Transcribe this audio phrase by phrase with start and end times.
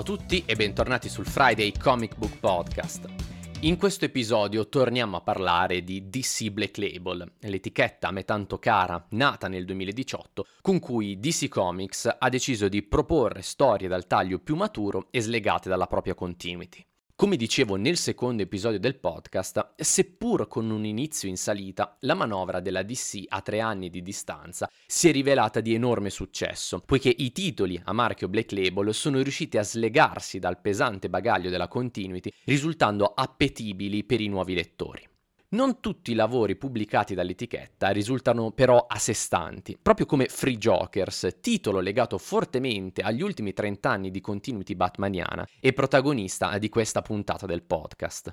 [0.00, 3.04] Ciao a tutti e bentornati sul Friday Comic Book Podcast.
[3.60, 9.04] In questo episodio torniamo a parlare di DC Black Label, l'etichetta a me tanto cara,
[9.10, 14.56] nata nel 2018, con cui DC Comics ha deciso di proporre storie dal taglio più
[14.56, 16.82] maturo e slegate dalla propria continuity.
[17.20, 22.60] Come dicevo nel secondo episodio del podcast, seppur con un inizio in salita, la manovra
[22.60, 27.30] della DC a tre anni di distanza si è rivelata di enorme successo, poiché i
[27.30, 33.12] titoli a marchio Black Label sono riusciti a slegarsi dal pesante bagaglio della continuity, risultando
[33.14, 35.06] appetibili per i nuovi lettori.
[35.52, 41.38] Non tutti i lavori pubblicati dall'etichetta risultano però a sé stanti, proprio come Free Jokers,
[41.40, 47.46] titolo legato fortemente agli ultimi 30 anni di continuity batmaniana e protagonista di questa puntata
[47.46, 48.32] del podcast.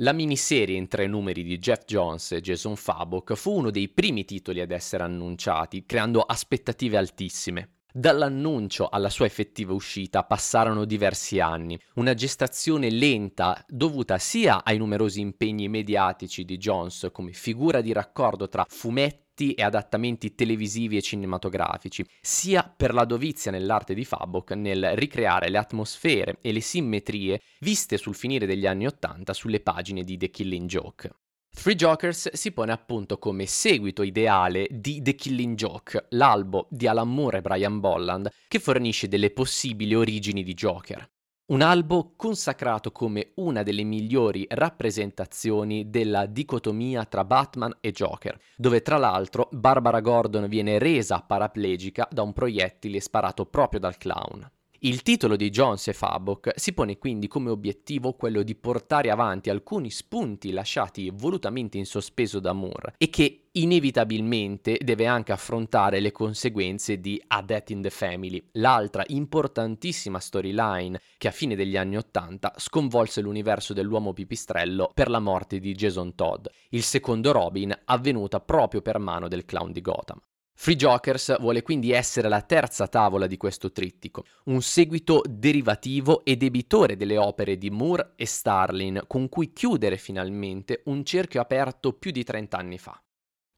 [0.00, 4.24] La miniserie in tre numeri di Jeff Jones e Jason Fabok fu uno dei primi
[4.24, 7.77] titoli ad essere annunciati, creando aspettative altissime.
[7.98, 15.20] Dall'annuncio alla sua effettiva uscita passarono diversi anni, una gestazione lenta dovuta sia ai numerosi
[15.20, 22.06] impegni mediatici di Jones come figura di raccordo tra fumetti e adattamenti televisivi e cinematografici,
[22.20, 27.96] sia per la dovizia nell'arte di Fabok nel ricreare le atmosfere e le simmetrie viste
[27.96, 31.10] sul finire degli anni Ottanta sulle pagine di The Killing Joke.
[31.58, 37.12] Free Jokers si pone appunto come seguito ideale di The Killing Joke, l'albo di Alan
[37.12, 41.10] Moore e Brian Bolland, che fornisce delle possibili origini di Joker.
[41.46, 48.80] Un albo consacrato come una delle migliori rappresentazioni della dicotomia tra Batman e Joker, dove
[48.80, 54.48] tra l'altro Barbara Gordon viene resa paraplegica da un proiettile sparato proprio dal clown.
[54.82, 59.50] Il titolo di Jones e Fabok si pone quindi come obiettivo quello di portare avanti
[59.50, 66.12] alcuni spunti lasciati volutamente in sospeso da Moore e che inevitabilmente deve anche affrontare le
[66.12, 71.96] conseguenze di A Death in the Family, l'altra importantissima storyline che a fine degli anni
[71.96, 78.38] Ottanta sconvolse l'universo dell'uomo pipistrello per la morte di Jason Todd, il secondo Robin avvenuta
[78.38, 80.20] proprio per mano del clown di Gotham.
[80.60, 86.36] Free Jokers vuole quindi essere la terza tavola di questo trittico, un seguito derivativo e
[86.36, 92.10] debitore delle opere di Moore e Starlin, con cui chiudere finalmente un cerchio aperto più
[92.10, 93.00] di 30 anni fa.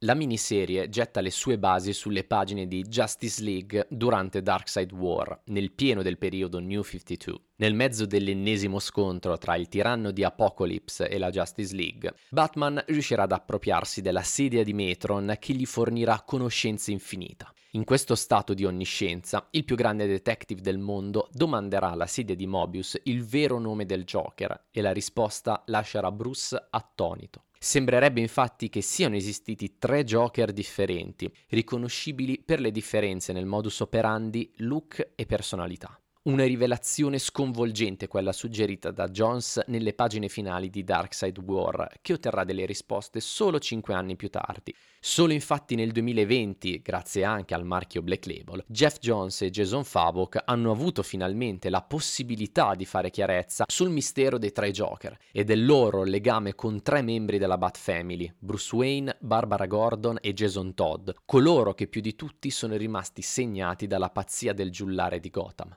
[0.04, 5.72] La miniserie getta le sue basi sulle pagine di Justice League durante Darkseid War, nel
[5.72, 7.38] pieno del periodo New 52.
[7.56, 13.24] Nel mezzo dell'ennesimo scontro tra il tiranno di Apocalypse e la Justice League, Batman riuscirà
[13.24, 17.52] ad appropriarsi della sedia di Metron che gli fornirà conoscenza infinita.
[17.72, 22.46] In questo stato di onniscienza, il più grande detective del mondo domanderà alla sedia di
[22.46, 27.42] Mobius il vero nome del Joker e la risposta lascerà Bruce attonito.
[27.62, 34.50] Sembrerebbe infatti che siano esistiti tre Joker differenti, riconoscibili per le differenze nel modus operandi,
[34.60, 35.99] look e personalità.
[36.22, 42.44] Una rivelazione sconvolgente quella suggerita da Jones nelle pagine finali di Darkseid War, che otterrà
[42.44, 44.74] delle risposte solo cinque anni più tardi.
[45.00, 50.42] Solo infatti nel 2020, grazie anche al marchio Black Label, Jeff Jones e Jason Fabok
[50.44, 55.64] hanno avuto finalmente la possibilità di fare chiarezza sul mistero dei tre Joker e del
[55.64, 61.12] loro legame con tre membri della Bat Family, Bruce Wayne, Barbara Gordon e Jason Todd,
[61.24, 65.74] coloro che più di tutti sono rimasti segnati dalla pazzia del giullare di Gotham.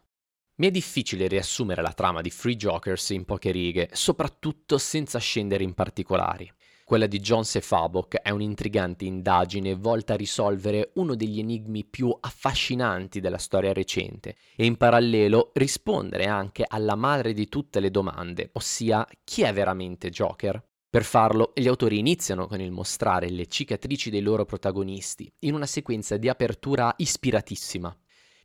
[0.63, 5.62] Mi è difficile riassumere la trama di Free Jokers in poche righe, soprattutto senza scendere
[5.62, 6.50] in particolari.
[6.85, 12.16] Quella di Jones e Fabok è un'intrigante indagine volta a risolvere uno degli enigmi più
[12.18, 18.51] affascinanti della storia recente e in parallelo rispondere anche alla madre di tutte le domande,
[18.53, 20.63] ossia chi è veramente Joker?
[20.90, 25.66] Per farlo, gli autori iniziano con il mostrare le cicatrici dei loro protagonisti, in una
[25.66, 27.94] sequenza di apertura ispiratissima.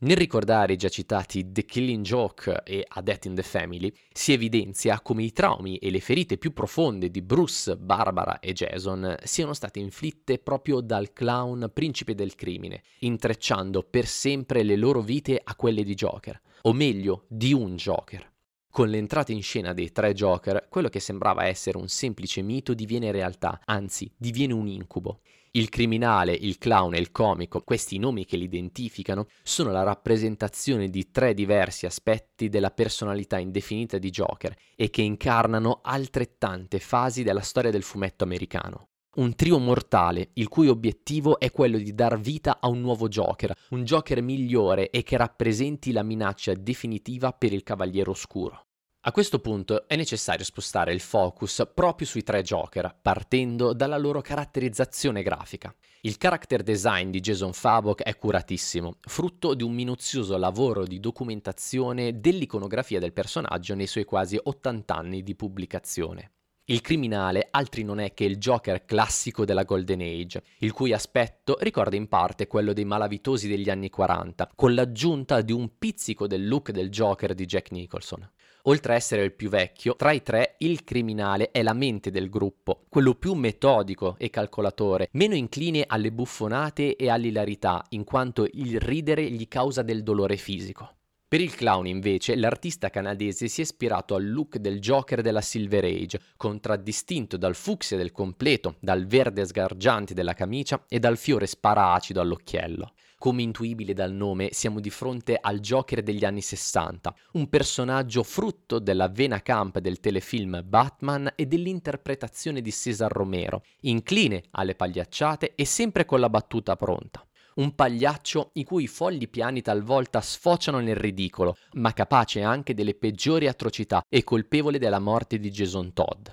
[0.00, 4.32] Nel ricordare i già citati The Killing Joke e A Death in the Family, si
[4.32, 9.54] evidenzia come i traumi e le ferite più profonde di Bruce, Barbara e Jason siano
[9.54, 15.56] state inflitte proprio dal clown principe del crimine, intrecciando per sempre le loro vite a
[15.56, 18.24] quelle di Joker, o meglio, di un Joker.
[18.70, 23.10] Con l'entrata in scena dei tre Joker, quello che sembrava essere un semplice mito diviene
[23.10, 25.22] realtà, anzi diviene un incubo.
[25.52, 30.90] Il criminale, il clown e il comico, questi nomi che li identificano, sono la rappresentazione
[30.90, 37.40] di tre diversi aspetti della personalità indefinita di Joker e che incarnano altrettante fasi della
[37.40, 38.88] storia del fumetto americano.
[39.16, 43.52] Un trio mortale, il cui obiettivo è quello di dar vita a un nuovo Joker,
[43.70, 48.67] un Joker migliore e che rappresenti la minaccia definitiva per il Cavaliere Oscuro.
[49.08, 54.20] A questo punto è necessario spostare il focus proprio sui tre Joker, partendo dalla loro
[54.20, 55.74] caratterizzazione grafica.
[56.02, 62.20] Il character design di Jason Fabok è curatissimo, frutto di un minuzioso lavoro di documentazione
[62.20, 66.32] dell'iconografia del personaggio nei suoi quasi 80 anni di pubblicazione.
[66.66, 71.56] Il criminale altri non è che il Joker classico della Golden Age, il cui aspetto
[71.60, 76.46] ricorda in parte quello dei malavitosi degli anni 40, con l'aggiunta di un pizzico del
[76.46, 78.30] look del Joker di Jack Nicholson.
[78.62, 82.28] Oltre a essere il più vecchio, tra i tre il criminale è la mente del
[82.28, 88.80] gruppo, quello più metodico e calcolatore, meno incline alle buffonate e all'ilarità, in quanto il
[88.80, 90.92] ridere gli causa del dolore fisico.
[91.28, 95.84] Per il clown invece l'artista canadese si è ispirato al look del Joker della Silver
[95.84, 102.22] Age, contraddistinto dal fucsia del completo, dal verde sgargiante della camicia e dal fiore sparacido
[102.22, 102.92] all'occhiello.
[103.20, 108.78] Come intuibile dal nome, siamo di fronte al Joker degli anni 60, un personaggio frutto
[108.78, 115.64] della vena camp del telefilm Batman e dell'interpretazione di Cesar Romero, incline alle pagliacciate e
[115.64, 117.20] sempre con la battuta pronta
[117.56, 123.48] un pagliaccio i cui folli piani talvolta sfociano nel ridicolo, ma capace anche delle peggiori
[123.48, 126.28] atrocità e colpevole della morte di Jason Todd.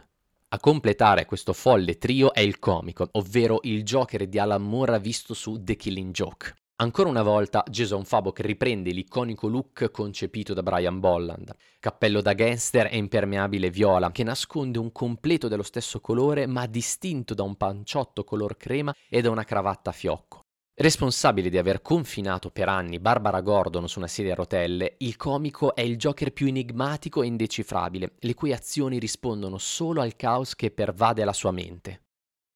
[0.49, 5.33] A completare questo folle trio è il comico, ovvero il Joker di Alan Moore visto
[5.33, 6.53] su The Killing Joke.
[6.77, 11.55] Ancora una volta Jason Fabok riprende l'iconico look concepito da Brian Bolland.
[11.79, 17.33] Cappello da gangster e impermeabile viola, che nasconde un completo dello stesso colore ma distinto
[17.33, 20.41] da un panciotto color crema e da una cravatta a fiocco.
[20.73, 25.75] Responsabile di aver confinato per anni Barbara Gordon su una sedia a rotelle, il comico
[25.75, 30.71] è il Joker più enigmatico e indecifrabile, le cui azioni rispondono solo al caos che
[30.71, 32.01] pervade la sua mente.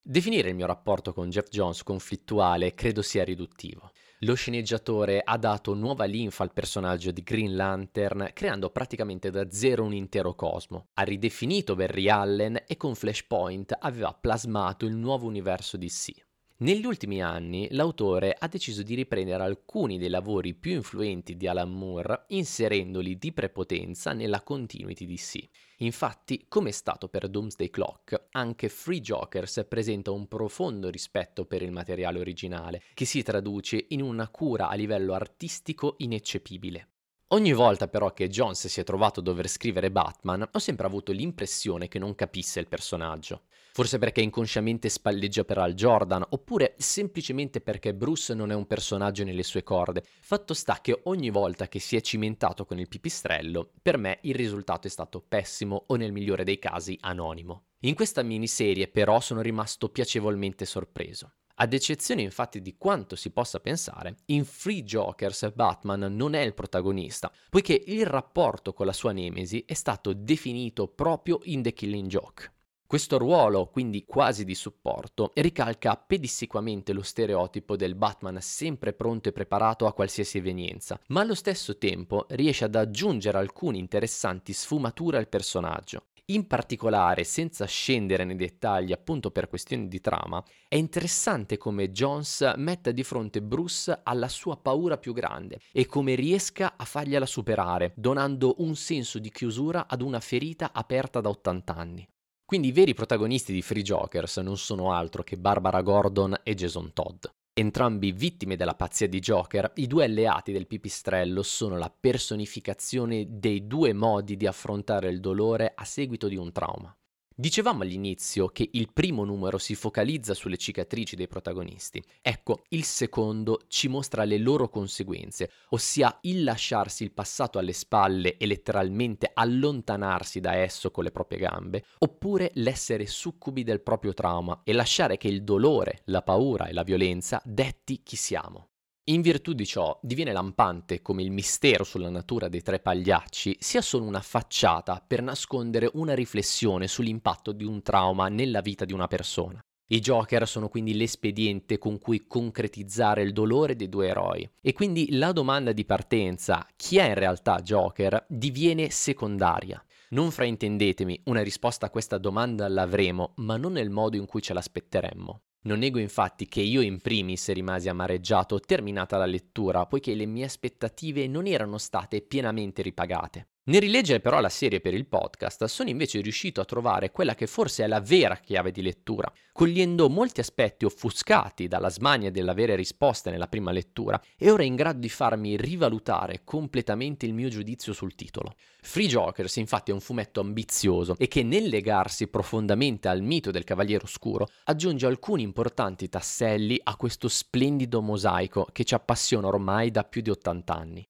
[0.01, 3.91] Definire il mio rapporto con Jeff Jones conflittuale credo sia riduttivo.
[4.23, 9.85] Lo sceneggiatore ha dato nuova linfa al personaggio di Green Lantern, creando praticamente da zero
[9.85, 10.89] un intero cosmo.
[10.95, 16.28] Ha ridefinito Barry Allen e con Flashpoint aveva plasmato il nuovo universo DC.
[16.61, 21.71] Negli ultimi anni l'autore ha deciso di riprendere alcuni dei lavori più influenti di Alan
[21.71, 25.47] Moore, inserendoli di prepotenza nella continuity DC.
[25.77, 31.61] Infatti, come è stato per Doomsday Clock, anche Free Jokers presenta un profondo rispetto per
[31.61, 36.87] il materiale originale, che si traduce in una cura a livello artistico ineccepibile.
[37.31, 41.11] Ogni volta però che Jones si è trovato a dover scrivere Batman, ho sempre avuto
[41.11, 43.43] l'impressione che non capisse il personaggio.
[43.71, 49.23] Forse perché inconsciamente spalleggia per Al Jordan, oppure semplicemente perché Bruce non è un personaggio
[49.23, 50.03] nelle sue corde.
[50.21, 54.33] Fatto sta che ogni volta che si è cimentato con il pipistrello, per me il
[54.33, 57.65] risultato è stato pessimo o nel migliore dei casi anonimo.
[57.81, 61.33] In questa miniserie però sono rimasto piacevolmente sorpreso.
[61.61, 66.53] Ad eccezione infatti di quanto si possa pensare, in Free Jokers Batman non è il
[66.53, 72.07] protagonista, poiché il rapporto con la sua nemesi è stato definito proprio in The Killing
[72.07, 72.53] Joke.
[72.87, 79.33] Questo ruolo, quindi quasi di supporto, ricalca pedissequamente lo stereotipo del Batman sempre pronto e
[79.33, 85.27] preparato a qualsiasi evenienza, ma allo stesso tempo riesce ad aggiungere alcune interessanti sfumature al
[85.27, 86.05] personaggio.
[86.29, 92.53] In particolare, senza scendere nei dettagli appunto per questioni di trama, è interessante come Jones
[92.55, 97.93] metta di fronte Bruce alla sua paura più grande e come riesca a fargliela superare,
[97.95, 102.07] donando un senso di chiusura ad una ferita aperta da 80 anni.
[102.45, 106.93] Quindi i veri protagonisti di Free Jokers non sono altro che Barbara Gordon e Jason
[106.93, 107.25] Todd.
[107.59, 113.67] Entrambi vittime della pazzia di Joker, i due alleati del pipistrello sono la personificazione dei
[113.67, 116.97] due modi di affrontare il dolore a seguito di un trauma.
[117.39, 122.03] Dicevamo all'inizio che il primo numero si focalizza sulle cicatrici dei protagonisti.
[122.21, 128.35] Ecco, il secondo ci mostra le loro conseguenze, ossia il lasciarsi il passato alle spalle
[128.35, 134.59] e letteralmente allontanarsi da esso con le proprie gambe, oppure l'essere succubi del proprio trauma
[134.65, 138.67] e lasciare che il dolore, la paura e la violenza detti chi siamo.
[139.05, 143.81] In virtù di ciò diviene lampante come il mistero sulla natura dei tre pagliacci sia
[143.81, 149.07] solo una facciata per nascondere una riflessione sull'impatto di un trauma nella vita di una
[149.07, 149.59] persona.
[149.91, 155.17] I Joker sono quindi l'espediente con cui concretizzare il dolore dei due eroi e quindi
[155.17, 159.83] la domanda di partenza, chi è in realtà Joker, diviene secondaria.
[160.09, 164.53] Non fraintendetemi, una risposta a questa domanda l'avremo, ma non nel modo in cui ce
[164.53, 165.41] l'aspetteremmo.
[165.61, 170.45] Non nego infatti che io in primis rimasi amareggiato terminata la lettura, poiché le mie
[170.45, 173.47] aspettative non erano state pienamente ripagate.
[173.69, 177.45] Nel rileggere però la serie per il podcast sono invece riuscito a trovare quella che
[177.45, 183.29] forse è la vera chiave di lettura, cogliendo molti aspetti offuscati dalla smania dell'avere risposte
[183.29, 188.15] nella prima lettura e ora in grado di farmi rivalutare completamente il mio giudizio sul
[188.15, 188.55] titolo.
[188.81, 193.65] Free Jokers infatti è un fumetto ambizioso e che nel legarsi profondamente al mito del
[193.65, 200.03] Cavaliere Oscuro aggiunge alcuni importanti tasselli a questo splendido mosaico che ci appassiona ormai da
[200.05, 201.07] più di 80 anni.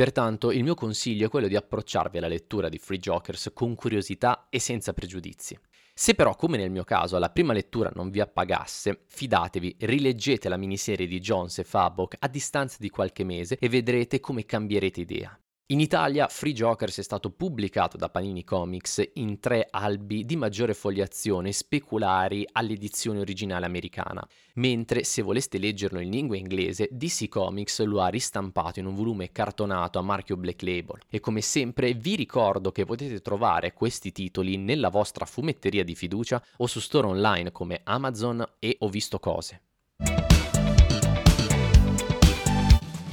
[0.00, 4.46] Pertanto il mio consiglio è quello di approcciarvi alla lettura di Free Jokers con curiosità
[4.48, 5.58] e senza pregiudizi.
[5.92, 10.56] Se però, come nel mio caso, la prima lettura non vi appagasse, fidatevi, rileggete la
[10.56, 15.38] miniserie di Jones e Fabok a distanza di qualche mese e vedrete come cambierete idea.
[15.70, 20.74] In Italia Free Jokers è stato pubblicato da Panini Comics in tre albi di maggiore
[20.74, 28.00] fogliazione speculari all'edizione originale americana, mentre se voleste leggerlo in lingua inglese DC Comics lo
[28.00, 32.72] ha ristampato in un volume cartonato a marchio Black Label e come sempre vi ricordo
[32.72, 37.82] che potete trovare questi titoli nella vostra fumetteria di fiducia o su store online come
[37.84, 39.69] Amazon e Ho visto cose.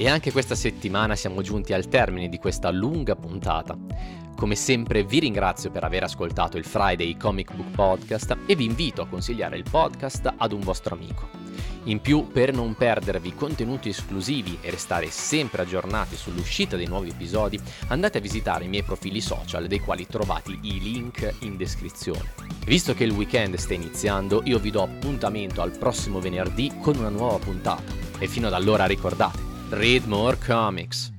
[0.00, 3.76] E anche questa settimana siamo giunti al termine di questa lunga puntata.
[4.36, 9.02] Come sempre vi ringrazio per aver ascoltato il Friday Comic Book Podcast e vi invito
[9.02, 11.28] a consigliare il podcast ad un vostro amico.
[11.84, 17.58] In più, per non perdervi contenuti esclusivi e restare sempre aggiornati sull'uscita dei nuovi episodi,
[17.88, 22.34] andate a visitare i miei profili social dei quali trovate i link in descrizione.
[22.66, 27.08] Visto che il weekend sta iniziando, io vi do appuntamento al prossimo venerdì con una
[27.08, 28.06] nuova puntata.
[28.20, 31.12] E fino ad allora ricordate, Read more comics.